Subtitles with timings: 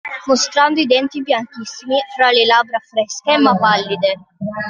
[0.25, 4.25] Mostrando i denti bianchissimi fra le labbra fresche ma pallide.